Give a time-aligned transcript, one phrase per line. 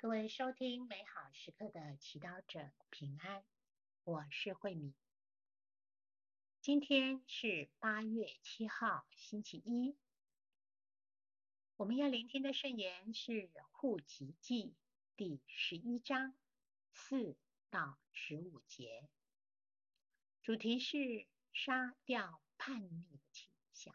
[0.00, 3.42] 各位收听美好时刻的祈祷者平安，
[4.04, 4.94] 我是慧敏。
[6.60, 9.96] 今天是八月七号，星期一。
[11.74, 14.76] 我们要聆听的圣言是户籍记
[15.16, 16.38] 第十一章
[16.92, 17.36] 四
[17.68, 19.08] 到十五节，
[20.44, 23.92] 主题是杀掉叛逆的倾向。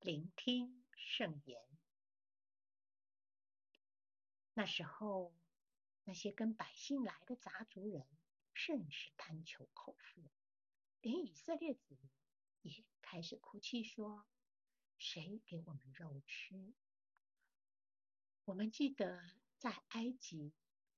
[0.00, 1.77] 聆听圣言。
[4.58, 5.32] 那时候，
[6.02, 8.04] 那些跟百姓来的杂族人
[8.54, 10.32] 甚是贪求口腹，
[11.00, 12.10] 连以色列子民
[12.62, 14.26] 也开始哭泣说
[14.98, 16.74] ：“谁给我们肉吃？
[18.46, 19.22] 我们记得
[19.58, 20.52] 在埃及，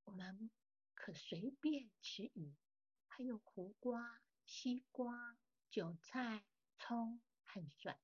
[0.04, 0.50] 我们
[0.94, 2.54] 可随便吃鱼，
[3.08, 5.36] 还有胡瓜、西瓜、
[5.68, 6.46] 韭菜、
[6.78, 8.00] 葱和蒜。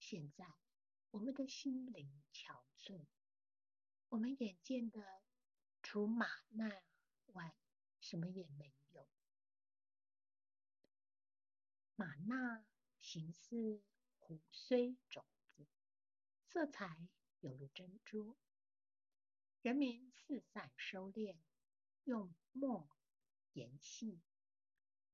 [0.00, 0.52] 现在，
[1.12, 3.06] 我们的心灵憔悴。”
[4.10, 5.22] 我们眼见的，
[5.84, 6.82] 除吗哪
[7.26, 7.54] 外，
[8.00, 9.08] 什么也没有。
[11.94, 12.66] 吗哪
[12.98, 13.84] 形似
[14.22, 15.68] 芜蓑种子，
[16.48, 18.36] 色彩有如珍珠。
[19.62, 21.38] 人民四散收敛，
[22.02, 22.90] 用磨
[23.52, 24.20] 研细，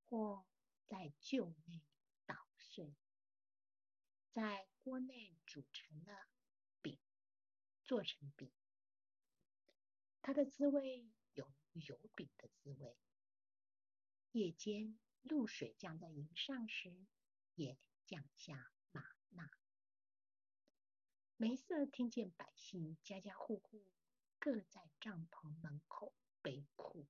[0.06, 0.47] 或
[0.87, 1.83] 在臼内
[2.25, 2.97] 捣碎，
[4.33, 6.31] 在锅内煮成了
[6.81, 6.99] 饼，
[7.84, 8.51] 做成饼。
[10.27, 12.97] 它的滋味有油饼的滋味。
[14.33, 17.07] 夜间露水降在营上时，
[17.55, 19.49] 也降下吗哪。
[21.37, 23.87] 梅瑟听见百姓家家户户
[24.41, 27.07] 各在帐篷门口悲哭，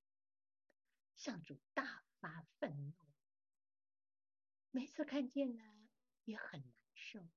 [1.15, 2.95] 上主大发愤怒。
[4.69, 5.89] 梅瑟看见了
[6.25, 7.27] 也很难受，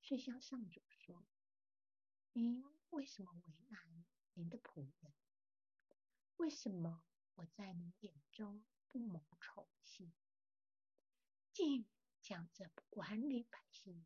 [0.00, 1.28] 遂向上主说
[2.34, 4.04] ：“您为什么为难？”
[4.38, 5.14] 您的仆人，
[6.36, 7.02] 为什么
[7.36, 10.12] 我在您眼中不蒙宠幸，
[11.54, 11.86] 竟
[12.20, 14.04] 将这管理百姓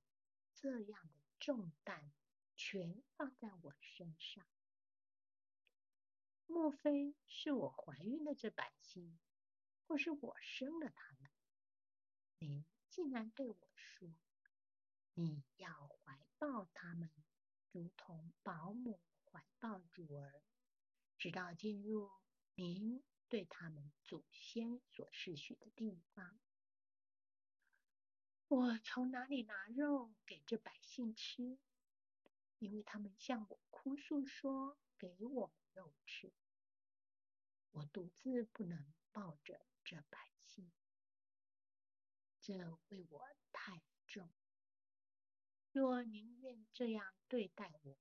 [0.55, 2.13] 这样的重担
[2.55, 4.47] 全放在我身上？
[6.47, 9.19] 莫非是我怀孕了这百姓，
[9.89, 11.29] 或是我生了他们？
[12.39, 14.09] 您竟然对我说，
[15.15, 17.11] 你要怀抱他们，
[17.73, 19.01] 如同保姆。
[19.31, 20.43] 怀抱乳儿，
[21.19, 22.11] 直到进入
[22.55, 26.39] 您对他们祖先所示许的地方。
[28.49, 31.59] 我从哪里拿肉给这百姓吃？
[32.59, 36.33] 因为他们向我哭诉说：“给我肉吃。”
[37.73, 40.71] 我独自不能抱着这百姓，
[42.41, 42.59] 这
[42.89, 44.31] 为我太重。
[45.71, 47.97] 若您愿这样对待我，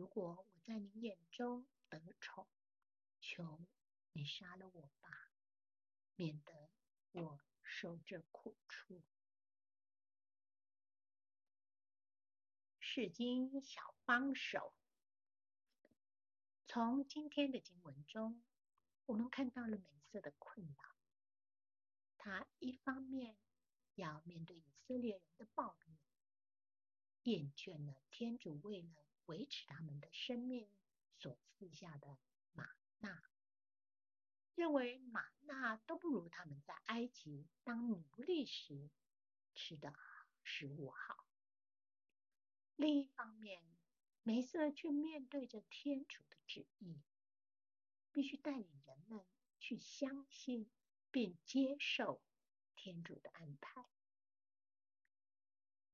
[0.00, 2.48] 如果我在你眼中得宠，
[3.20, 3.66] 求
[4.12, 5.30] 你杀了我吧，
[6.16, 6.70] 免得
[7.12, 9.02] 我受这苦楚。
[12.78, 14.72] 释经小帮手，
[16.66, 18.42] 从今天的经文中，
[19.04, 20.96] 我们看到了美色的困扰。
[22.16, 23.36] 他一方面
[23.96, 25.98] 要面对以色列人的暴力，
[27.24, 30.68] 厌倦了天主为了维持他们的生命
[31.20, 32.18] 所赐下的
[32.52, 32.68] 玛
[32.98, 33.22] 纳，
[34.56, 38.90] 认为玛纳都不如他们在埃及当奴隶时
[39.54, 39.94] 吃的
[40.42, 41.24] 食物好。
[42.74, 43.62] 另一方面，
[44.24, 47.00] 梅瑟却面对着天主的旨意，
[48.10, 49.24] 必须带领人们
[49.60, 50.68] 去相信
[51.12, 52.20] 并接受
[52.74, 53.86] 天主的安排。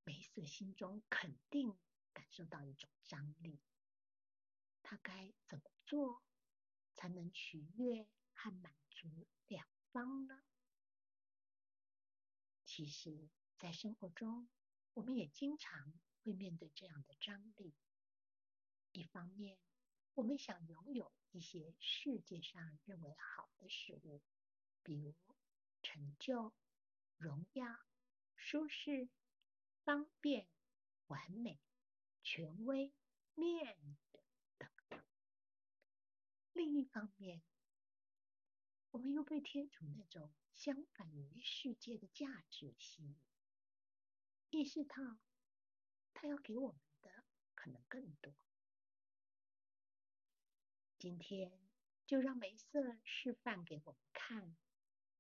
[0.05, 1.77] 梅瑟心中肯定
[2.17, 3.61] 感受到一种张力，
[4.83, 6.23] 他该怎么做
[6.95, 10.43] 才能取悦和满足两方呢？
[12.65, 13.29] 其实，
[13.59, 14.49] 在生活中，
[14.95, 17.75] 我们也经常会面对这样的张力。
[18.93, 19.59] 一方面，
[20.15, 24.23] 我们想拥有一些世界上认为好的事物，
[24.83, 25.15] 比如
[25.83, 26.55] 成就、
[27.19, 27.67] 荣耀、
[28.37, 29.11] 舒适、
[29.85, 30.49] 方便、
[31.09, 31.61] 完美。
[32.27, 32.93] 权威、
[33.37, 33.79] 面
[34.59, 35.01] 等等。
[36.53, 37.41] 另一方面，
[38.91, 43.17] 我们又被天主那种相反于世界的价值吸引，
[44.51, 44.97] 意识到
[46.15, 47.25] 他要给我们的
[47.55, 48.35] 可能更多。
[50.99, 51.57] 今天
[52.07, 54.57] 就让梅瑟示范给我们看，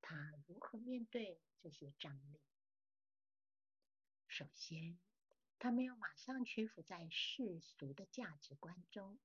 [0.01, 2.41] 他如何面对这些张力。
[4.27, 4.99] 首先，
[5.59, 9.19] 他没有马上屈服在世俗的价值观中，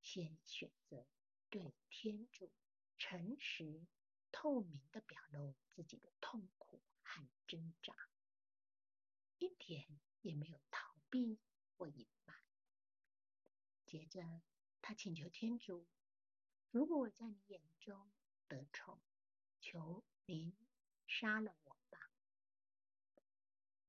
[0.00, 1.06] 先选择
[1.50, 2.50] 对天主
[2.96, 3.86] 诚实、
[4.32, 7.94] 透明的表露自己的痛苦和挣扎，
[9.38, 9.86] 一点
[10.22, 11.38] 也没有逃避
[11.76, 12.36] 或隐瞒。
[13.84, 14.42] 接着，
[14.82, 15.86] 他请求天主
[16.72, 18.10] ：“如果我在你眼中
[18.48, 19.00] 得宠，
[19.60, 20.56] 求您
[21.06, 22.10] 杀了我吧。”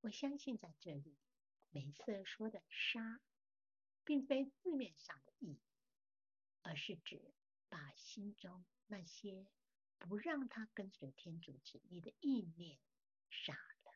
[0.01, 1.17] 我相信在这里，
[1.71, 3.21] 梅瑟说的“杀”，
[4.03, 5.59] 并非字面上的意，
[6.61, 7.33] 而是指
[7.69, 9.47] 把心中那些
[9.97, 12.79] 不让他跟随天主旨意的意念
[13.29, 13.93] 杀了。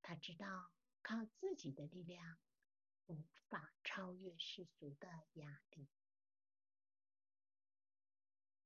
[0.00, 2.38] 他知道靠自己的力量
[3.06, 5.88] 无法超越世俗的压力。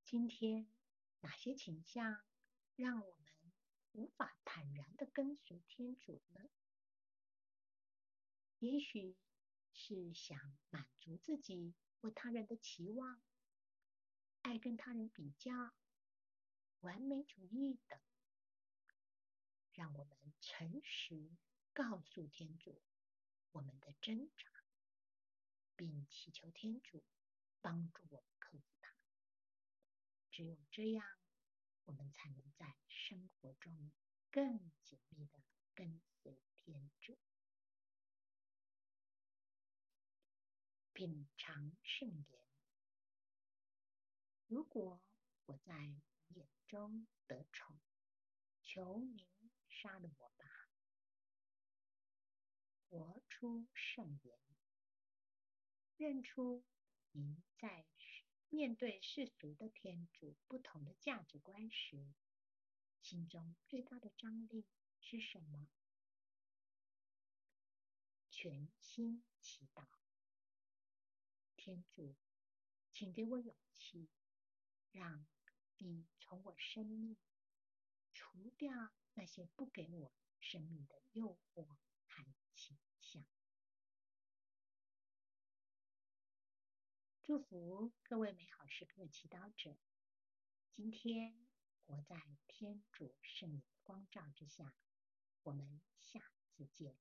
[0.05, 0.69] 今天，
[1.21, 2.23] 哪些倾向
[2.77, 3.53] 让我们
[3.93, 6.49] 无法坦然的跟随天主呢？
[8.65, 9.15] 也许
[9.75, 13.21] 是想满足自己或他人的期望，
[14.41, 15.53] 爱跟他人比较，
[16.81, 18.01] 完美主义等。
[19.75, 21.31] 让我们诚实
[21.75, 22.81] 告诉天主
[23.53, 24.47] 我们的挣扎，
[25.77, 27.05] 并祈求天主
[27.61, 28.97] 帮助我们克服它。
[30.31, 31.05] 只有这样，
[31.85, 33.93] 我们才能在生活中
[34.31, 35.43] 更紧密地
[35.75, 37.19] 跟随天主。
[41.05, 42.41] 品尝圣言。
[44.47, 45.03] 如果
[45.45, 45.75] 我在
[46.29, 47.79] 眼中得宠，
[48.63, 49.27] 求您
[49.69, 50.71] 杀了我吧。
[52.89, 54.39] 活出圣言，
[55.99, 56.65] 认出
[57.11, 57.85] 您在
[58.49, 62.15] 面对世俗的天主不同的价值观时，
[63.03, 64.65] 心中最大的张力
[65.03, 65.69] 是什么？
[68.31, 69.87] 全心祈祷。
[71.65, 72.15] 天主，
[72.93, 74.11] 请给我勇气，
[74.93, 75.25] 让
[75.79, 77.17] 你从我生命
[78.13, 81.65] 除掉那些不给我生命的诱惑
[82.07, 83.25] 和倾向。
[87.23, 89.79] 祝福各位美好时刻的祈祷者，
[90.75, 91.49] 今天
[91.87, 94.75] 活在天主圣灵光照之下。
[95.45, 96.95] 我们下次见。